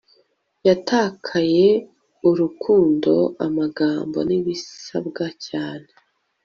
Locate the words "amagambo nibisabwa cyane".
3.45-5.89